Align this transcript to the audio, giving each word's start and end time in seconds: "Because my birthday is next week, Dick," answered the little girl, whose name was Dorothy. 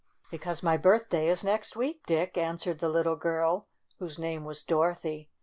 "Because 0.31 0.63
my 0.63 0.77
birthday 0.77 1.27
is 1.27 1.43
next 1.43 1.75
week, 1.75 2.07
Dick," 2.07 2.35
answered 2.35 2.79
the 2.79 2.89
little 2.89 3.15
girl, 3.15 3.67
whose 3.99 4.17
name 4.17 4.45
was 4.45 4.63
Dorothy. 4.63 5.29